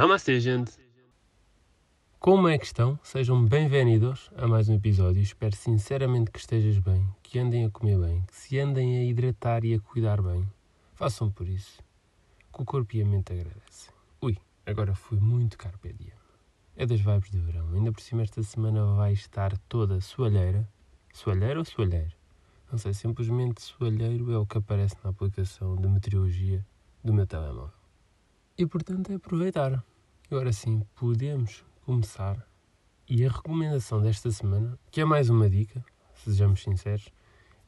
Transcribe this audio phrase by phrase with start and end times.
[0.00, 0.72] Namaste, gente!
[2.18, 2.98] Como é que estão?
[3.02, 5.20] Sejam bem-vindos a mais um episódio.
[5.20, 9.62] Espero sinceramente que estejas bem, que andem a comer bem, que se andem a hidratar
[9.62, 10.50] e a cuidar bem.
[10.94, 11.82] Façam por isso,
[12.50, 13.92] que o corpo e a mente agradecem.
[14.22, 16.14] Ui, agora fui muito carpe diem.
[16.76, 17.70] É das vibes de verão.
[17.74, 20.66] Ainda por cima esta semana vai estar toda soalheira.
[21.12, 22.16] Soalheira ou soalheiro?
[22.72, 26.66] Não sei, simplesmente soalheiro é o que aparece na aplicação de meteorologia
[27.04, 27.70] do meu telemóvel.
[28.56, 29.84] E portanto é aproveitar.
[30.30, 32.46] Agora sim, podemos começar.
[33.08, 35.84] E a recomendação desta semana, que é mais uma dica,
[36.14, 37.08] sejamos sinceros,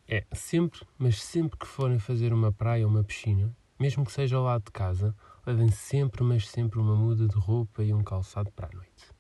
[0.07, 4.37] é sempre, mas sempre que forem fazer uma praia ou uma piscina, mesmo que seja
[4.37, 5.13] ao lado de casa,
[5.45, 9.11] levem sempre, mas sempre uma muda de roupa e um calçado para a noite.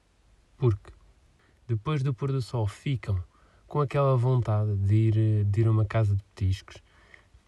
[0.56, 0.92] Porque
[1.66, 3.20] depois do pôr do sol ficam
[3.66, 6.80] com aquela vontade de ir, de ir a uma casa de petiscos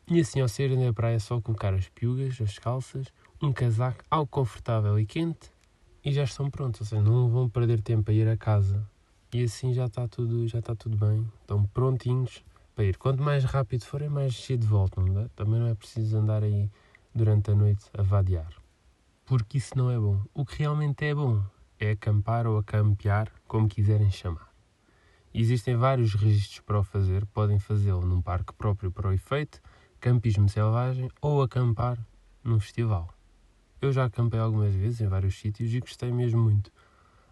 [0.09, 4.27] e assim ao saírem da praia só colocar as piugas, as calças, um casaco, algo
[4.27, 5.54] confortável e quente
[6.05, 8.87] e já estão prontos, ou seja, não vão perder tempo a ir a casa
[9.33, 12.97] e assim já está tudo, já está tudo bem, estão prontinhos para ir.
[12.99, 15.29] Quanto mais rápido forem, mais cedo voltam, não é?
[15.35, 16.71] Também não é preciso andar aí
[17.15, 18.53] durante a noite a vadear.
[19.25, 20.21] Porque isso não é bom.
[20.35, 21.43] O que realmente é bom
[21.81, 24.53] é acampar ou acampear, como quiserem chamar.
[25.33, 29.61] Existem vários registros para o fazer, podem fazê-lo num parque próprio para o efeito,
[29.99, 31.99] campismo selvagem ou acampar
[32.45, 33.13] num festival.
[33.81, 36.73] Eu já acampei algumas vezes em vários sítios e gostei mesmo muito.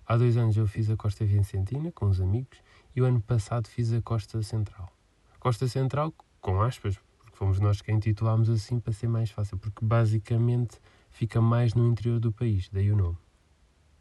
[0.07, 2.59] Há dois anos eu fiz a Costa Vicentina com os amigos
[2.95, 4.93] e o ano passado fiz a Costa Central.
[5.39, 9.85] Costa Central, com aspas, porque fomos nós quem titulámos assim para ser mais fácil, porque
[9.85, 10.79] basicamente
[11.11, 13.19] fica mais no interior do país, daí o nome.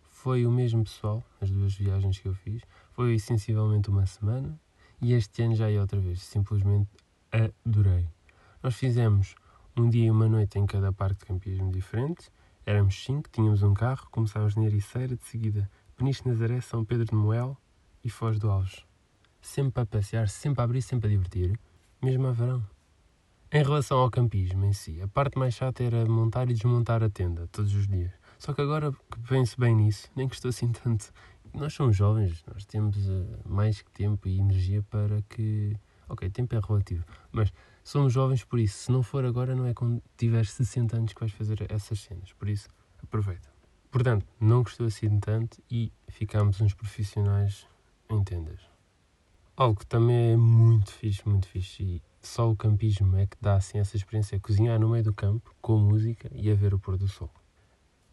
[0.10, 4.60] Foi o mesmo pessoal, as duas viagens que eu fiz, foi sensivelmente uma semana
[5.02, 6.90] e este ano já é outra vez, simplesmente
[7.66, 8.08] adorei.
[8.62, 9.36] Nós fizemos
[9.76, 12.30] um dia e uma noite em cada parque de campismo diferente,
[12.66, 17.16] éramos cinco, tínhamos um carro, começámos na Ericeira, de seguida Peniche Nazaré, São Pedro de
[17.16, 17.58] Moel
[18.04, 18.86] e Foz do Alves.
[19.42, 21.60] Sempre a passear, sempre a abrir, sempre a divertir,
[22.02, 22.64] mesmo a verão.
[23.52, 27.10] Em relação ao campismo em si, a parte mais chata era montar e desmontar a
[27.10, 28.12] tenda todos os dias.
[28.40, 31.12] Só que agora que penso bem nisso, nem custou assim tanto.
[31.54, 35.76] Nós somos jovens, nós temos uh, mais que tempo e energia para que.
[36.12, 37.54] Ok, tempo é relativo, mas
[37.86, 38.78] somos jovens por isso.
[38.78, 42.34] Se não for agora, não é quando tiveres 60 anos que vais fazer essas cenas.
[42.34, 42.68] Por isso,
[43.02, 43.50] aproveita.
[43.90, 47.66] Portanto, não custou assim tanto e ficámos uns profissionais
[48.10, 48.60] em tendas.
[49.56, 53.56] Algo que também é muito fixe, muito fixe e só o campismo é que dá
[53.56, 56.80] assim essa experiência, é cozinhar no meio do campo, com música e a ver o
[56.80, 57.32] pôr do sol.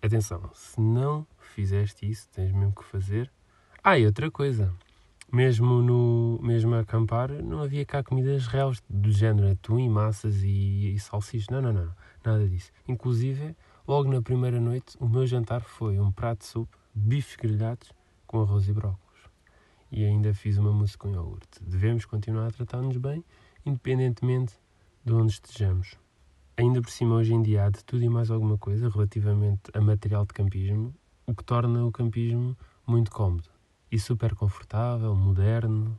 [0.00, 3.28] Atenção, se não fizeste isso, tens mesmo que fazer.
[3.82, 4.72] Ah, e outra coisa,
[5.30, 10.94] mesmo no mesmo a acampar, não havia cá comidas reais do género atum massas e,
[10.94, 11.48] e salsichas.
[11.50, 11.92] Não, não, não,
[12.24, 12.72] nada disso.
[12.86, 13.54] Inclusive,
[13.86, 17.92] logo na primeira noite, o meu jantar foi um prato de sopa, bifes grelhados
[18.26, 18.98] com arroz e brócolis.
[19.92, 21.62] E ainda fiz uma mousse com iogurte.
[21.62, 23.22] Devemos continuar a tratar-nos bem,
[23.64, 24.54] independentemente
[25.04, 25.94] de onde estejamos.
[26.56, 29.80] Ainda por cima, hoje em dia, há de tudo e mais alguma coisa relativamente a
[29.80, 30.94] material de campismo,
[31.26, 32.56] o que torna o campismo
[32.86, 33.57] muito cómodo
[33.90, 35.98] e super confortável, moderno.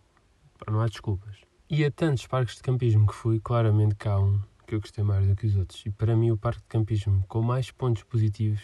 [0.67, 1.37] Não há desculpas.
[1.69, 5.27] E a tantos parques de campismo que fui, claramente cá um que eu gostei mais
[5.27, 5.83] do que os outros.
[5.85, 8.61] E para mim, o parque de campismo com mais pontos positivos,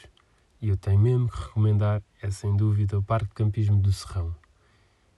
[0.62, 4.36] e eu tenho mesmo que recomendar, é sem dúvida o Parque de Campismo do Serrão.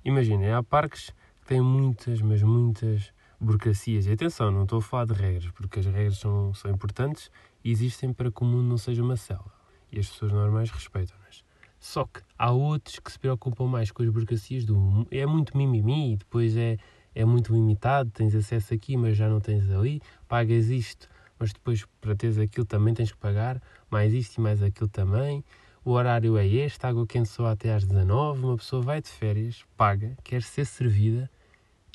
[0.04, 1.10] Imaginem, há parques
[1.42, 4.06] que têm muitas, mas muitas burocracias.
[4.06, 7.30] E atenção, não estou a falar de regras, porque as regras são, são importantes
[7.64, 9.52] e existem para que o mundo não seja uma selva.
[9.92, 11.44] E as pessoas normais respeitam-nas.
[11.80, 16.14] Só que há outros que se preocupam mais com as burocracias do é muito mimimi,
[16.14, 16.78] e depois é,
[17.14, 21.08] é muito limitado, tens acesso aqui, mas já não tens ali, pagas isto,
[21.40, 25.44] mas depois para teres aquilo também tens que pagar, mais isto e mais aquilo também.
[25.86, 29.64] O horário é este, água quente só até às 19, uma pessoa vai de férias,
[29.78, 31.30] paga, quer ser servida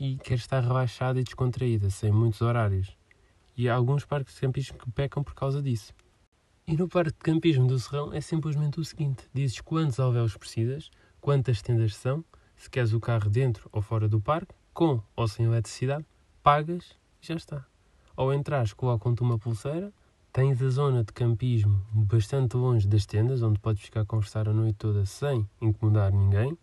[0.00, 2.97] e quer estar relaxada e descontraída, sem muitos horários.
[3.56, 5.92] E há alguns parques de campismo que pecam por causa disso.
[6.66, 10.91] E no parque de campismo do Serrão é simplesmente o seguinte: dizes quantos alvéolos precisas,
[11.20, 12.24] quantas tendas são,
[12.56, 16.06] se queres o carro dentro ou fora do parque, com ou sem eletricidade,
[16.42, 17.66] pagas e já está.
[18.14, 19.92] Ao entrar, colocam-te uma pulseira,
[20.32, 24.53] tens a zona de campismo bastante longe das tendas, onde podes ficar a conversar a
[24.53, 26.56] noite toda sem incomodar ninguém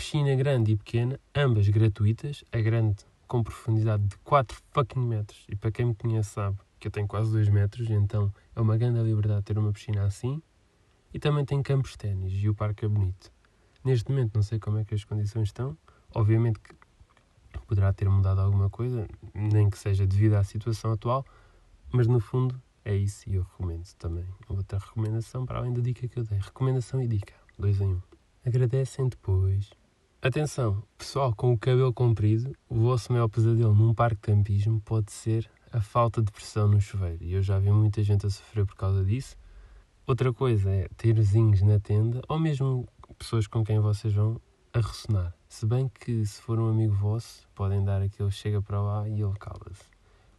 [0.00, 5.44] piscina grande e pequena, ambas gratuitas, a grande com profundidade de 4 fucking metros.
[5.46, 8.76] E para quem me conhece sabe que eu tenho quase 2 metros, então é uma
[8.76, 10.42] grande liberdade ter uma piscina assim.
[11.14, 13.32] E também tem campos de ténis e o parque é bonito.
[13.82, 15.76] Neste momento não sei como é que as condições estão.
[16.14, 16.74] Obviamente que
[17.66, 21.24] poderá ter mudado alguma coisa, nem que seja devido à situação atual,
[21.90, 24.26] mas no fundo É isso e eu recomendo também.
[24.48, 26.38] Outra recomendação para além da dica que eu dei.
[26.38, 27.34] Recomendação e dica.
[27.58, 28.00] Dois em um.
[28.44, 29.70] Agradecem depois.
[30.22, 35.12] Atenção, pessoal com o cabelo comprido, o vosso maior pesadelo num parque de campismo pode
[35.12, 37.22] ser a falta de pressão no chuveiro.
[37.22, 39.36] E eu já vi muita gente a sofrer por causa disso.
[40.06, 44.40] Outra coisa é ter vizinhos na tenda, ou mesmo pessoas com quem vocês vão
[44.72, 45.34] a ressonar.
[45.48, 49.20] Se bem que, se for um amigo vosso, podem dar aquele chega para lá e
[49.20, 49.84] ele cala-se.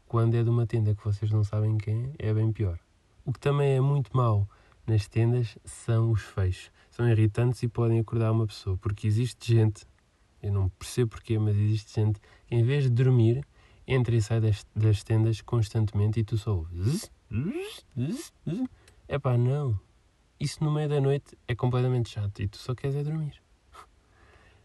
[0.07, 2.79] Quando é de uma tenda que vocês não sabem quem é, é bem pior.
[3.23, 4.47] O que também é muito mau
[4.85, 6.71] nas tendas são os fechos.
[6.89, 9.85] São irritantes e podem acordar uma pessoa, porque existe gente,
[10.41, 13.45] eu não percebo porquê, mas existe gente que em vez de dormir,
[13.87, 16.65] entra e sai das, das tendas constantemente e tu só.
[19.07, 19.79] É pá, não.
[20.39, 23.41] Isso no meio da noite é completamente chato e tu só queres é dormir.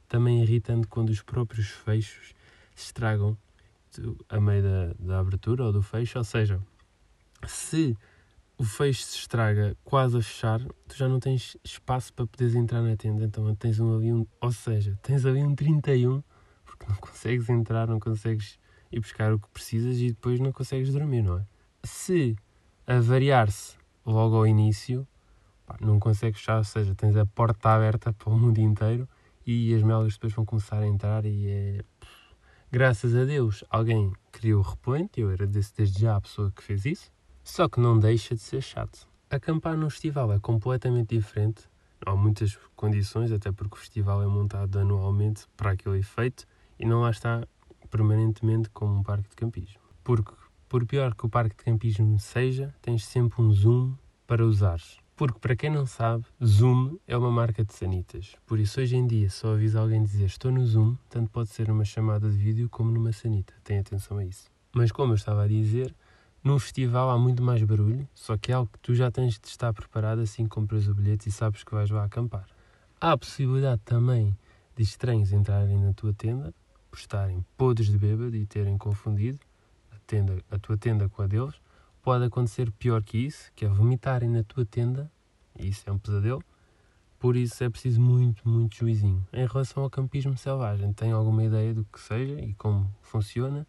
[0.09, 2.35] Também irritante quando os próprios fechos
[2.75, 3.37] se estragam
[4.29, 6.61] a meio da, da abertura ou do fecho, ou seja,
[7.47, 7.97] se
[8.59, 12.83] o fecho se estraga quase a fechar, tu já não tens espaço para poderes entrar
[12.83, 16.23] na tenda, então tens um ali um, ou seja, tens ali um 31
[16.65, 18.59] porque não consegues entrar, não consegues
[18.91, 21.47] ir buscar o que precisas e depois não consegues dormir, não é?
[21.85, 22.37] Se
[22.87, 25.07] avariar-se logo ao início,
[25.67, 29.09] pá, não consegues fechar, ou seja, tens a porta aberta para o mundo inteiro
[29.47, 31.85] e as melgas depois vão começar a entrar e é.
[32.71, 36.85] Graças a Deus alguém criou o repoente, eu agradeço desde já a pessoa que fez
[36.85, 37.13] isso,
[37.45, 39.09] só que não deixa de ser chato.
[39.31, 41.63] Acampar num festival é completamente diferente,
[42.05, 46.47] há muitas condições, até porque o festival é montado anualmente para aquele efeito
[46.79, 47.47] e não lá está
[47.97, 49.81] permanentemente como um parque de campismo.
[50.05, 50.33] Porque
[50.69, 53.95] por pior que o parque de campismo seja, tens sempre um Zoom
[54.27, 54.99] para usares.
[55.17, 58.37] Porque, para quem não sabe, Zoom é uma marca de sanitas.
[58.45, 61.69] Por isso, hoje em dia, só avisa alguém dizer estou no Zoom, tanto pode ser
[61.69, 63.55] numa chamada de vídeo como numa sanita.
[63.65, 64.51] Tenha atenção a isso.
[64.75, 65.95] Mas, como eu estava a dizer,
[66.45, 69.49] num festival há muito mais barulho, só que é algo que tu já tens de
[69.49, 72.47] estar preparado assim que compras o bilhete e sabes que vais lá acampar.
[73.01, 74.37] Há a possibilidade também
[74.77, 76.53] de estranhos entrarem na tua tenda,
[76.97, 79.39] por estarem podres de bêbado e terem confundido
[80.07, 81.55] tenda, a tua tenda com a deles,
[82.03, 85.11] pode acontecer pior que isso, que é vomitarem na tua tenda,
[85.59, 86.43] e isso é um pesadelo,
[87.19, 89.27] por isso é preciso muito, muito juizinho.
[89.31, 93.67] Em relação ao campismo selvagem, tenho alguma ideia do que seja e como funciona?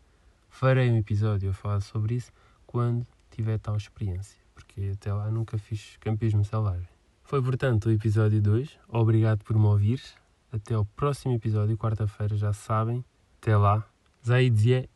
[0.49, 2.31] Farei um episódio a falar sobre isso
[2.65, 6.87] quando tiver tal experiência, porque até lá nunca fiz campismo selvagem.
[7.23, 8.79] Foi, portanto, o episódio 2.
[8.87, 10.01] Obrigado por me ouvir.
[10.49, 13.03] Até ao próximo episódio, quarta-feira, já sabem.
[13.39, 13.81] tela.
[14.21, 14.87] Zajdzie.